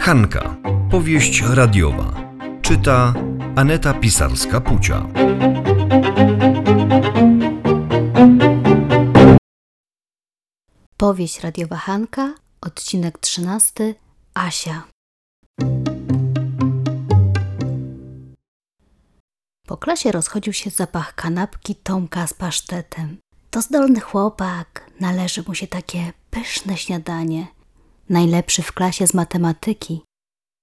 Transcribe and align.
Hanka. 0.00 0.56
Powieść 0.90 1.42
radiowa. 1.42 2.32
Czyta 2.62 3.14
Aneta 3.56 3.94
Pisarska-Pucia. 3.94 5.06
Powieść 10.96 11.40
radiowa 11.40 11.76
Hanka, 11.76 12.34
odcinek 12.60 13.18
13. 13.18 13.94
Asia. 14.34 14.82
Po 19.66 19.76
klasie 19.76 20.12
rozchodził 20.12 20.52
się 20.52 20.70
zapach 20.70 21.14
kanapki 21.14 21.74
Tomka 21.74 22.26
z 22.26 22.34
pasztetem. 22.34 23.23
To 23.54 23.62
zdolny 23.62 24.00
chłopak, 24.00 24.90
należy 25.00 25.42
mu 25.46 25.54
się 25.54 25.66
takie 25.66 26.12
pyszne 26.30 26.76
śniadanie. 26.76 27.46
Najlepszy 28.08 28.62
w 28.62 28.72
klasie 28.72 29.06
z 29.06 29.14
matematyki, 29.14 30.02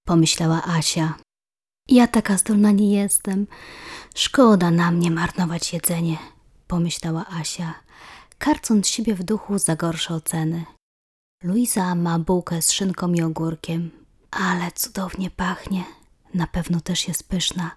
pomyślała 0.07 0.63
Asia. 0.63 1.13
Ja 1.89 2.07
taka 2.07 2.37
zdolna 2.37 2.71
nie 2.71 2.91
jestem. 2.91 3.47
Szkoda 4.15 4.71
na 4.71 4.91
mnie 4.91 5.11
marnować 5.11 5.73
jedzenie, 5.73 6.17
pomyślała 6.67 7.25
Asia, 7.29 7.73
karcąc 8.37 8.87
siebie 8.87 9.15
w 9.15 9.23
duchu 9.23 9.57
za 9.57 9.75
gorsze 9.75 10.13
oceny. 10.13 10.65
Luiza 11.43 11.95
ma 11.95 12.19
bułkę 12.19 12.61
z 12.61 12.71
szynką 12.71 13.13
i 13.13 13.21
ogórkiem, 13.21 13.91
ale 14.31 14.71
cudownie 14.71 15.29
pachnie. 15.31 15.83
Na 16.33 16.47
pewno 16.47 16.81
też 16.81 17.07
jest 17.07 17.29
pyszna. 17.29 17.71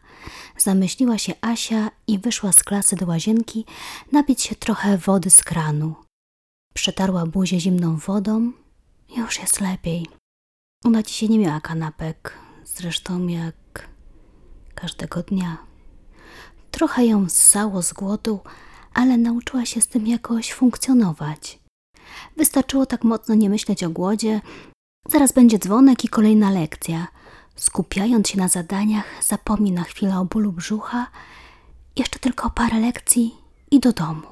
Zamyśliła 0.57 1.19
się 1.19 1.33
Asia 1.41 1.91
i 2.07 2.19
wyszła 2.19 2.53
z 2.53 2.63
klasy 2.63 2.97
do 2.97 3.07
łazienki 3.07 3.65
napić 4.13 4.43
się 4.43 4.55
trochę 4.55 4.99
wody 4.99 5.31
z 5.31 5.45
kranu. 5.45 5.95
Przetarła 6.75 7.27
buzię 7.27 7.61
zimną 7.61 7.97
wodą. 7.97 8.53
Już 9.17 9.39
jest 9.39 9.61
lepiej. 9.61 10.07
Ona 10.85 11.03
dzisiaj 11.03 11.29
nie 11.29 11.39
miała 11.39 11.61
kanapek, 11.61 12.39
zresztą 12.65 13.27
jak 13.27 13.89
każdego 14.75 15.23
dnia. 15.23 15.59
Trochę 16.71 17.07
ją 17.07 17.29
ssało 17.29 17.83
z 17.83 17.93
głodu, 17.93 18.41
ale 18.95 19.19
nauczyła 19.19 19.67
się 19.67 19.81
z 19.81 19.89
tym 19.89 20.07
jakoś 20.07 20.53
funkcjonować. 20.53 21.59
Wystarczyło 22.37 22.87
tak 22.87 23.05
mocno 23.05 23.35
nie 23.35 23.51
myśleć 23.51 23.85
o 23.85 23.91
głodzie. 23.91 24.41
Zaraz 25.09 25.33
będzie 25.33 25.59
dzwonek 25.59 26.05
i 26.05 26.09
kolejna 26.09 26.51
lekcja. 26.51 27.07
Skupiając 27.57 28.29
się 28.29 28.39
na 28.39 28.49
zadaniach, 28.49 29.05
zapomni 29.23 29.73
na 29.73 29.85
chwilę 29.85 30.19
o 30.19 30.25
bólu 30.25 30.53
brzucha. 30.53 31.11
Jeszcze 31.97 32.19
tylko 32.19 32.51
parę 32.51 32.81
lekcji 32.81 33.35
i 33.71 33.81
do 33.81 33.93
domu. 33.93 34.27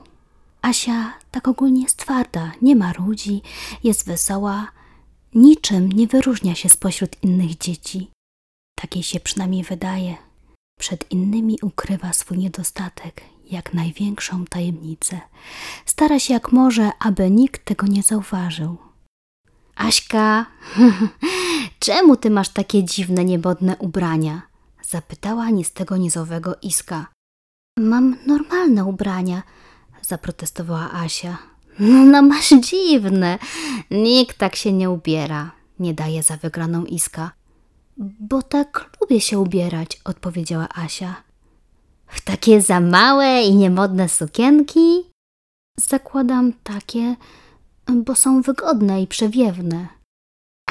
Asia 0.63 1.13
tak 1.31 1.49
ogólnie 1.49 1.83
jest 1.83 1.97
twarda, 1.97 2.53
nie 2.63 2.77
ma 2.77 2.93
ludzi, 2.99 3.43
jest 3.85 4.07
wesoła, 4.07 4.73
niczym 5.35 5.93
nie 5.93 6.07
wyróżnia 6.07 6.55
się 6.55 6.69
spośród 6.69 7.23
innych 7.23 7.59
dzieci. 7.59 8.11
Takiej 8.81 9.03
się 9.03 9.21
przynajmniej 9.21 9.65
wydaje. 9.65 10.17
Przed 10.81 11.11
innymi 11.13 11.59
ukrywa 11.63 12.13
swój 12.13 12.39
niedostatek, 12.39 13.23
jak 13.51 13.75
największą 13.75 14.45
tajemnicę. 14.45 15.21
Stara 15.87 16.19
się 16.19 16.35
jak 16.35 16.53
może, 16.53 16.91
aby 16.99 17.31
nikt 17.31 17.65
tego 17.65 17.87
nie 17.87 18.03
zauważył. 18.03 18.77
Aśka, 19.77 20.47
czemu 21.83 22.17
ty 22.17 22.31
masz 22.31 22.49
takie 22.49 22.85
dziwne, 22.85 23.25
niemodne 23.25 23.77
ubrania? 23.77 24.43
Zapytała 24.83 25.51
ni 25.51 25.65
nizowego 25.99 26.57
Iska. 26.63 27.07
Mam 27.79 28.17
normalne 28.27 28.85
ubrania, 28.85 29.43
zaprotestowała 30.03 30.93
Asia. 30.93 31.39
No, 31.79 32.05
no 32.05 32.23
masz 32.23 32.51
dziwne. 32.51 33.39
Nikt 33.91 34.39
tak 34.39 34.57
się 34.57 34.73
nie 34.73 34.91
ubiera, 34.91 35.51
nie 35.79 35.95
daje 35.95 36.23
za 36.23 36.37
wygraną 36.37 36.85
Iska. 36.85 37.31
Bo 38.21 38.43
tak 38.43 38.91
lubię 39.01 39.21
się 39.21 39.39
ubierać, 39.39 40.01
odpowiedziała 40.05 40.69
Asia. 40.75 41.23
W 42.07 42.21
takie 42.21 42.61
za 42.61 42.81
małe 42.81 43.43
i 43.43 43.55
niemodne 43.55 44.09
sukienki? 44.09 45.11
Zakładam 45.79 46.53
takie, 46.53 47.17
bo 47.95 48.15
są 48.15 48.43
wygodne 48.43 49.03
i 49.03 49.07
przewiewne. 49.07 50.02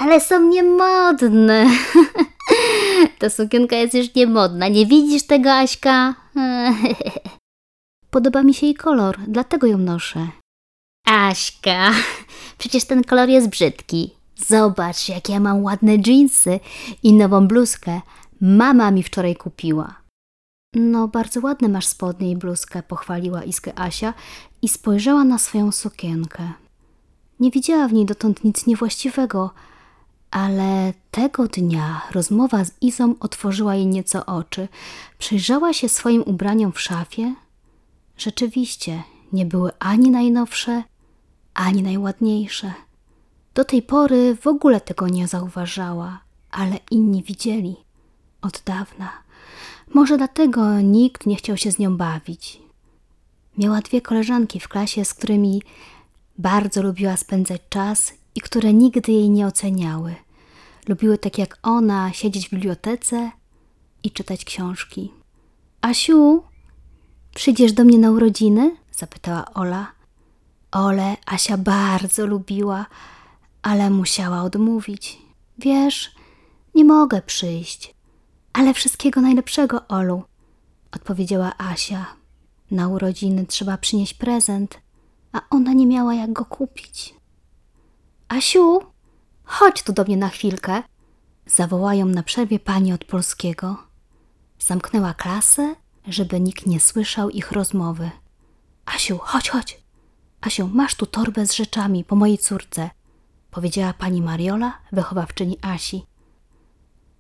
Ale 0.02 0.22
są 0.22 0.50
niemodne. 0.50 1.66
Ta 3.20 3.30
sukienka 3.30 3.76
jest 3.76 3.94
już 3.94 4.16
niemodna. 4.16 4.68
Nie 4.68 4.86
widzisz 4.86 5.24
tego, 5.24 5.54
Aśka? 5.54 6.16
Podoba 8.12 8.44
mi 8.44 8.54
się 8.54 8.66
jej 8.66 8.76
kolor, 8.76 9.20
dlatego 9.28 9.68
ją 9.68 9.78
noszę. 9.78 10.28
Aśka, 11.06 11.92
przecież 12.58 12.86
ten 12.86 13.04
kolor 13.04 13.30
jest 13.30 13.50
brzydki. 13.50 14.12
Zobacz, 14.36 15.10
jakie 15.10 15.34
ja 15.34 15.40
mam 15.40 15.64
ładne 15.64 15.98
dżinsy 15.98 16.60
i 17.04 17.14
nową 17.14 17.48
bluzkę. 17.48 18.02
Mama 18.42 18.92
mi 18.92 19.04
wczoraj 19.04 19.36
kupiła. 19.36 19.96
No, 20.76 21.08
bardzo 21.08 21.40
ładne 21.44 21.70
masz 21.70 21.88
spodnie 21.88 22.32
i 22.32 22.36
bluzkę, 22.36 22.84
pochwaliła 22.84 23.44
Iskę 23.44 23.80
Asia 23.80 24.14
i 24.62 24.70
spojrzała 24.70 25.24
na 25.24 25.38
swoją 25.38 25.72
sukienkę. 25.72 26.54
Nie 27.40 27.52
widziała 27.52 27.88
w 27.88 27.94
niej 27.94 28.06
dotąd 28.06 28.44
nic 28.44 28.68
niewłaściwego, 28.68 29.52
ale 30.32 30.94
tego 31.12 31.48
dnia 31.48 32.02
rozmowa 32.12 32.66
z 32.66 32.72
Izą 32.82 33.16
otworzyła 33.20 33.76
jej 33.76 33.88
nieco 33.88 34.26
oczy. 34.26 34.68
Przyjrzała 35.18 35.74
się 35.74 35.90
swoim 35.90 36.22
ubraniom 36.22 36.72
w 36.72 36.82
szafie. 36.82 37.36
Rzeczywiście, 38.18 39.04
nie 39.34 39.46
były 39.46 39.72
ani 39.80 40.10
najnowsze, 40.10 40.84
ani 41.54 41.84
najładniejsze. 41.84 42.74
Do 43.54 43.66
tej 43.66 43.82
pory 43.82 44.36
w 44.36 44.48
ogóle 44.48 44.82
tego 44.82 45.08
nie 45.08 45.28
zauważała, 45.28 46.20
ale 46.52 46.80
inni 46.92 47.24
widzieli 47.24 47.76
od 48.42 48.62
dawna. 48.66 49.12
Może 49.94 50.18
dlatego 50.18 50.82
nikt 50.82 51.26
nie 51.26 51.36
chciał 51.36 51.58
się 51.58 51.72
z 51.72 51.80
nią 51.80 51.98
bawić. 51.98 52.62
Miała 53.58 53.82
dwie 53.82 54.02
koleżanki 54.02 54.60
w 54.60 54.68
klasie, 54.68 55.06
z 55.06 55.14
którymi 55.14 55.62
bardzo 56.38 56.82
lubiła 56.82 57.18
spędzać 57.18 57.62
czas 57.70 58.14
i 58.36 58.42
które 58.42 58.74
nigdy 58.74 59.12
jej 59.12 59.30
nie 59.30 59.48
oceniały. 59.48 60.16
Lubiły 60.88 61.18
tak 61.18 61.38
jak 61.38 61.60
ona 61.64 62.14
siedzieć 62.14 62.48
w 62.48 62.52
bibliotece 62.52 63.32
i 64.04 64.12
czytać 64.12 64.46
książki. 64.46 65.12
Asiu, 65.82 66.44
przyjdziesz 67.36 67.74
do 67.74 67.84
mnie 67.84 67.98
na 67.98 68.12
urodziny? 68.12 68.76
zapytała 68.92 69.46
Ola. 69.54 69.92
Ole 70.72 71.18
Asia 71.26 71.58
bardzo 71.58 72.26
lubiła, 72.28 72.86
ale 73.62 73.90
musiała 73.90 74.42
odmówić. 74.42 75.18
Wiesz, 75.58 76.16
nie 76.76 76.86
mogę 76.86 77.22
przyjść. 77.22 77.96
Ale 78.54 78.74
wszystkiego 78.74 79.22
najlepszego, 79.22 79.88
Olu, 79.88 80.24
odpowiedziała 80.92 81.54
Asia. 81.58 82.06
Na 82.72 82.88
urodziny 82.88 83.46
trzeba 83.46 83.78
przynieść 83.78 84.14
prezent, 84.14 84.80
a 85.32 85.42
ona 85.50 85.74
nie 85.74 85.88
miała 85.88 86.14
jak 86.14 86.34
go 86.34 86.46
kupić. 86.46 87.21
Asiu, 88.32 88.80
chodź 89.44 89.84
tu 89.84 89.94
do 89.94 90.04
mnie 90.04 90.18
na 90.18 90.30
chwilkę, 90.30 90.84
zawołają 91.46 92.06
na 92.06 92.24
przerwie 92.24 92.60
pani 92.60 92.94
od 92.94 93.06
polskiego. 93.06 93.78
Zamknęła 94.60 95.14
klasę, 95.14 95.76
żeby 96.08 96.40
nikt 96.40 96.66
nie 96.66 96.80
słyszał 96.80 97.30
ich 97.30 97.52
rozmowy. 97.52 98.12
Asiu, 98.86 99.18
chodź, 99.18 99.50
chodź. 99.50 99.82
Asiu, 100.42 100.70
masz 100.74 100.96
tu 100.96 101.06
torbę 101.06 101.46
z 101.48 101.54
rzeczami 101.54 102.04
po 102.04 102.16
mojej 102.16 102.38
córce, 102.38 102.90
powiedziała 103.52 103.94
pani 103.94 104.22
Mariola, 104.22 104.78
wychowawczyni 104.92 105.58
Asi. 105.62 106.06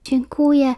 Dziękuję, 0.03 0.75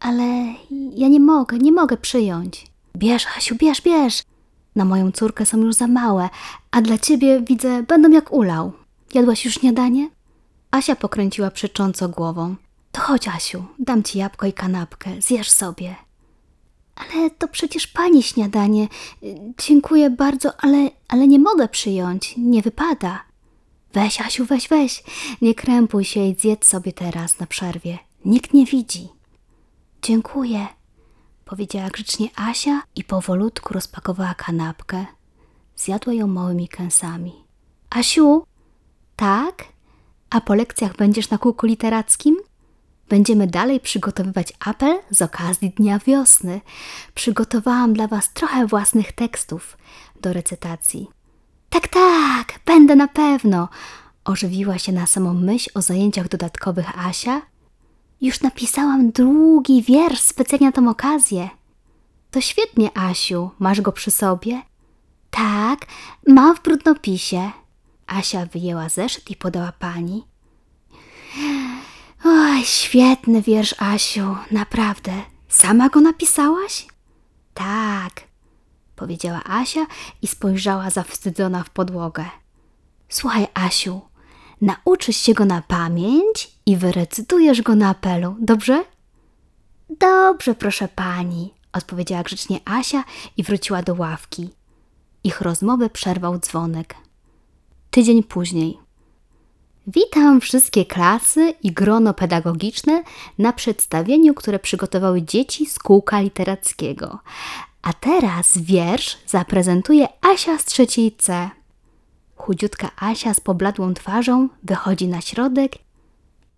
ale 0.00 0.54
ja 0.94 1.08
nie 1.08 1.20
mogę, 1.20 1.58
nie 1.58 1.72
mogę 1.72 1.96
przyjąć. 1.96 2.66
Bierz, 2.96 3.26
Asiu, 3.36 3.54
bierz, 3.56 3.82
bierz. 3.82 4.22
Na 4.76 4.84
moją 4.84 5.12
córkę 5.12 5.46
są 5.46 5.58
już 5.58 5.74
za 5.74 5.86
małe, 5.86 6.28
a 6.70 6.80
dla 6.80 6.98
ciebie, 6.98 7.40
widzę, 7.40 7.82
będą 7.82 8.10
jak 8.10 8.32
ulał. 8.32 8.72
Jadłaś 9.14 9.44
już 9.44 9.54
śniadanie? 9.54 10.10
Asia 10.70 10.96
pokręciła 10.96 11.50
przecząco 11.50 12.08
głową. 12.08 12.56
To 12.92 13.00
chodź, 13.00 13.28
Asiu, 13.28 13.64
dam 13.78 14.02
ci 14.02 14.18
jabłko 14.18 14.46
i 14.46 14.52
kanapkę, 14.52 15.10
zjesz 15.20 15.50
sobie. 15.50 15.96
Ale 16.96 17.30
to 17.30 17.48
przecież 17.48 17.86
pani 17.86 18.22
śniadanie. 18.22 18.88
Dziękuję 19.66 20.10
bardzo, 20.10 20.52
ale, 20.60 20.90
ale 21.08 21.28
nie 21.28 21.38
mogę 21.38 21.68
przyjąć, 21.68 22.34
nie 22.36 22.62
wypada. 22.62 23.22
Weź, 23.92 24.20
Asiu, 24.20 24.44
weź, 24.44 24.68
weź. 24.68 25.04
Nie 25.42 25.54
krępuj 25.54 26.04
się 26.04 26.26
i 26.26 26.34
zjedz 26.34 26.66
sobie 26.66 26.92
teraz 26.92 27.38
na 27.38 27.46
przerwie. 27.46 27.98
Nikt 28.24 28.54
nie 28.54 28.66
widzi. 28.66 29.08
Dziękuję, 30.02 30.66
powiedziała 31.44 31.88
grzecznie 31.88 32.28
Asia 32.36 32.82
i 32.96 33.04
powolutku 33.04 33.74
rozpakowała 33.74 34.34
kanapkę. 34.34 35.06
Zjadła 35.76 36.12
ją 36.12 36.26
małymi 36.26 36.68
kęsami. 36.68 37.32
Asiu, 37.90 38.44
tak? 39.18 39.64
A 40.30 40.40
po 40.40 40.54
lekcjach 40.54 40.96
będziesz 40.96 41.30
na 41.30 41.38
kółku 41.38 41.66
literackim? 41.66 42.36
Będziemy 43.08 43.46
dalej 43.46 43.80
przygotowywać 43.80 44.52
apel 44.60 44.98
z 45.10 45.22
okazji 45.22 45.70
Dnia 45.70 45.98
Wiosny. 45.98 46.60
Przygotowałam 47.14 47.92
dla 47.92 48.06
Was 48.06 48.32
trochę 48.32 48.66
własnych 48.66 49.12
tekstów 49.12 49.78
do 50.20 50.32
recytacji. 50.32 51.08
Tak, 51.70 51.88
tak, 51.88 52.60
będę 52.66 52.96
na 52.96 53.08
pewno, 53.08 53.68
Ożywiła 54.28 54.78
się 54.78 54.92
na 54.92 55.06
samą 55.06 55.34
myśl 55.34 55.70
o 55.74 55.82
zajęciach 55.82 56.28
dodatkowych 56.28 56.98
Asia. 57.06 57.42
Już 58.20 58.40
napisałam 58.40 59.10
długi 59.10 59.82
wiersz 59.82 60.20
specjalnie 60.20 60.66
na 60.66 60.72
tą 60.72 60.88
okazję. 60.90 61.48
To 62.30 62.40
świetnie, 62.40 62.98
Asiu. 62.98 63.50
Masz 63.58 63.80
go 63.80 63.92
przy 63.92 64.10
sobie? 64.10 64.62
Tak, 65.30 65.86
mam 66.26 66.56
w 66.56 66.62
brudnopisie. 66.62 67.50
Asia 68.08 68.46
wyjęła 68.46 68.88
zeszyt 68.88 69.30
i 69.30 69.36
podała 69.36 69.72
pani. 69.72 70.24
Oj, 72.24 72.64
świetny 72.64 73.42
wiersz, 73.42 73.74
Asiu, 73.78 74.36
naprawdę. 74.50 75.12
Sama 75.48 75.88
go 75.88 76.00
napisałaś? 76.00 76.86
Tak, 77.54 78.22
powiedziała 78.96 79.40
Asia 79.44 79.86
i 80.22 80.26
spojrzała 80.26 80.90
zawstydzona 80.90 81.64
w 81.64 81.70
podłogę. 81.70 82.24
Słuchaj, 83.08 83.46
Asiu, 83.54 84.00
nauczysz 84.60 85.16
się 85.16 85.34
go 85.34 85.44
na 85.44 85.62
pamięć 85.62 86.50
i 86.66 86.76
wyrecytujesz 86.76 87.62
go 87.62 87.74
na 87.74 87.88
apelu, 87.88 88.36
dobrze? 88.40 88.84
Dobrze, 90.00 90.54
proszę 90.54 90.88
pani, 90.88 91.54
odpowiedziała 91.72 92.22
grzecznie 92.22 92.60
Asia 92.64 93.04
i 93.36 93.42
wróciła 93.42 93.82
do 93.82 93.94
ławki. 93.94 94.50
Ich 95.24 95.40
rozmowę 95.40 95.90
przerwał 95.90 96.38
dzwonek. 96.38 96.94
Tydzień 97.90 98.22
później. 98.22 98.78
Witam 99.86 100.40
wszystkie 100.40 100.84
klasy 100.84 101.54
i 101.62 101.72
grono 101.72 102.14
pedagogiczne 102.14 103.02
na 103.38 103.52
przedstawieniu, 103.52 104.34
które 104.34 104.58
przygotowały 104.58 105.22
dzieci 105.22 105.66
z 105.66 105.78
kółka 105.78 106.20
literackiego. 106.20 107.18
A 107.82 107.92
teraz 107.92 108.58
wiersz 108.58 109.18
zaprezentuje 109.26 110.08
Asia 110.20 110.58
z 110.58 110.64
trzeciej 110.64 111.12
C. 111.12 111.50
Chudziutka 112.36 112.90
Asia 112.96 113.34
z 113.34 113.40
pobladłą 113.40 113.94
twarzą 113.94 114.48
wychodzi 114.62 115.08
na 115.08 115.20
środek 115.20 115.72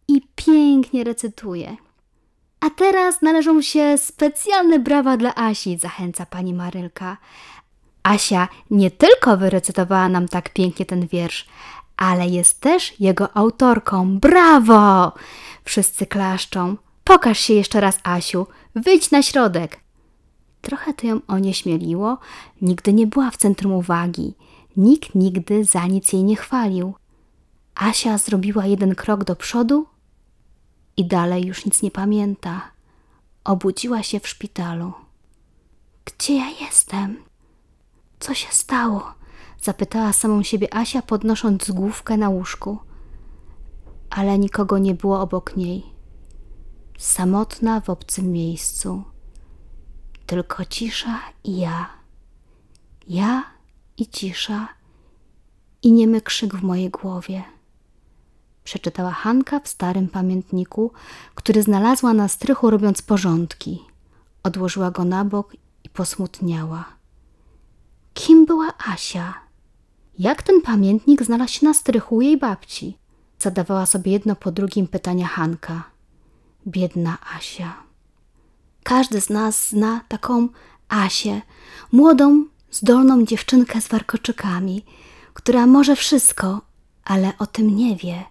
i 0.09 0.23
pięknie 0.37 1.05
recytuje. 1.05 1.76
A 2.61 2.71
teraz 2.71 3.23
należą 3.23 3.62
się 3.62 3.99
specjalne 3.99 4.79
brawa 4.79 5.17
dla 5.17 5.35
Asi, 5.35 5.79
zachęca 5.79 6.26
pani 6.26 6.55
Marylka. 6.55 7.17
Asia 8.02 8.49
nie 8.70 8.91
tylko 8.91 9.37
wyrecytowała 9.37 10.08
nam 10.08 10.29
tak 10.29 10.52
pięknie 10.52 10.87
ten 10.87 11.06
wiersz, 11.06 11.47
ale 11.97 12.29
jest 12.29 12.61
też 12.61 13.00
jego 13.00 13.37
autorką. 13.37 14.19
Brawo! 14.19 15.12
Wszyscy 15.64 16.06
klaszczą. 16.06 16.76
Pokaż 17.05 17.38
się 17.38 17.55
jeszcze 17.55 17.81
raz, 17.81 17.99
Asiu. 18.02 18.47
Wyjdź 18.75 19.11
na 19.11 19.23
środek. 19.23 19.81
Trochę 20.61 20.94
to 20.94 21.06
ją 21.06 21.20
onieśmieliło. 21.29 22.19
Nigdy 22.62 22.93
nie 22.93 23.06
była 23.06 23.31
w 23.31 23.37
centrum 23.37 23.73
uwagi. 23.73 24.35
Nikt 24.76 25.14
nigdy 25.14 25.64
za 25.64 25.87
nic 25.87 26.12
jej 26.12 26.25
nie 26.25 26.37
chwalił. 26.37 26.94
Asia 27.75 28.19
zrobiła 28.19 28.67
jeden 28.67 28.94
krok 28.94 29.25
do 29.25 29.37
przodu 29.37 29.87
i 30.97 31.05
dalej 31.05 31.47
już 31.47 31.64
nic 31.64 31.82
nie 31.82 31.91
pamięta. 31.91 32.70
Obudziła 33.44 34.02
się 34.02 34.20
w 34.20 34.29
szpitalu. 34.29 34.93
Gdzie 36.05 36.37
ja 36.37 36.50
jestem? 36.61 37.30
Co 38.21 38.35
się 38.35 38.49
stało? 38.51 39.15
Zapytała 39.63 40.13
samą 40.13 40.43
siebie 40.43 40.75
Asia, 40.75 41.03
podnosząc 41.03 41.71
główkę 41.71 42.17
na 42.17 42.29
łóżku. 42.29 42.79
Ale 44.11 44.39
nikogo 44.39 44.79
nie 44.79 44.95
było 44.95 45.21
obok 45.21 45.57
niej. 45.57 45.83
Samotna 46.99 47.81
w 47.81 47.91
obcym 47.91 48.33
miejscu. 48.33 49.05
Tylko 50.27 50.65
cisza 50.65 51.21
i 51.45 51.57
ja. 51.57 51.87
Ja 53.09 53.45
i 53.99 54.07
cisza 54.07 54.69
i 55.83 55.93
niemy 55.93 56.21
krzyk 56.21 56.55
w 56.55 56.63
mojej 56.63 56.91
głowie. 56.91 57.43
Przeczytała 58.65 59.11
Hanka 59.11 59.61
w 59.61 59.69
starym 59.69 60.09
pamiętniku, 60.09 60.93
który 61.35 61.63
znalazła 61.63 62.13
na 62.13 62.29
strychu 62.29 62.71
robiąc 62.71 63.03
porządki. 63.03 63.83
Odłożyła 64.43 64.91
go 64.91 65.05
na 65.05 65.25
bok 65.25 65.55
i 65.85 65.89
posmutniała. 65.89 67.00
Kim 68.21 68.47
była 68.47 68.73
Asia? 68.79 69.35
Jak 70.19 70.43
ten 70.43 70.63
pamiętnik 70.63 71.23
znalazł 71.23 71.53
się 71.53 71.67
na 71.67 71.75
strychu 71.75 72.21
jej 72.21 72.37
babci? 72.37 72.99
Zadawała 73.39 73.87
sobie 73.87 74.13
jedno 74.13 74.37
po 74.37 74.53
drugim 74.53 74.89
pytania 74.89 75.27
Hanka. 75.27 75.91
Biedna 76.67 77.19
Asia. 77.37 77.75
Każdy 78.83 79.21
z 79.21 79.31
nas 79.31 79.69
zna 79.69 80.01
taką 80.09 80.49
Asię, 80.89 81.43
młodą, 81.93 82.45
zdolną 82.71 83.25
dziewczynkę 83.25 83.81
z 83.81 83.89
warkoczykami, 83.89 84.85
która 85.35 85.67
może 85.67 85.97
wszystko, 85.97 86.61
ale 87.05 87.33
o 87.39 87.47
tym 87.47 87.77
nie 87.77 87.97
wie, 87.97 88.25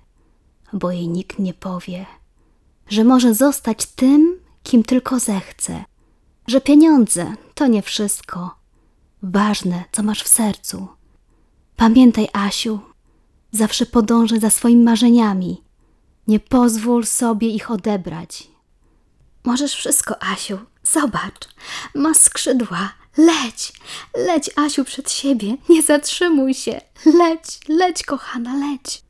bo 0.74 0.92
jej 0.92 1.08
nikt 1.08 1.40
nie 1.40 1.54
powie, 1.54 2.06
że 2.88 3.04
może 3.04 3.34
zostać 3.34 3.86
tym, 3.86 4.40
kim 4.64 4.84
tylko 4.84 5.20
zechce, 5.20 5.86
że 6.48 6.62
pieniądze 6.62 7.34
to 7.56 7.68
nie 7.68 7.82
wszystko, 7.82 8.59
ważne, 9.24 9.83
co 9.92 10.04
masz 10.04 10.24
w 10.24 10.27
sercu. 10.27 10.88
Pamiętaj, 11.75 12.27
Asiu, 12.33 12.80
zawsze 13.51 13.86
podążaj 13.86 14.39
za 14.39 14.50
swoimi 14.50 14.83
marzeniami. 14.83 15.63
Nie 16.27 16.39
pozwól 16.39 17.06
sobie 17.06 17.48
ich 17.48 17.71
odebrać. 17.71 18.48
Możesz 19.44 19.74
wszystko, 19.75 20.24
Asiu. 20.24 20.60
Zobacz, 20.83 21.50
masz 21.95 22.18
skrzydła. 22.18 22.94
Leć, 23.18 23.74
leć, 24.18 24.50
Asiu, 24.56 24.86
przed 24.86 25.12
siebie. 25.12 25.57
Nie 25.69 25.81
zatrzymuj 25.81 26.54
się. 26.54 26.81
Leć, 27.06 27.60
leć, 27.68 28.04
kochana, 28.04 28.56
leć. 28.56 29.04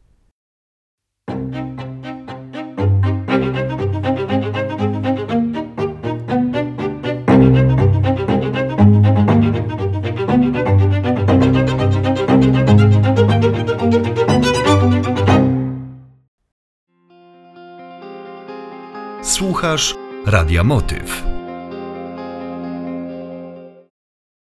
Radia 20.29 20.61
Motyw. 20.63 21.38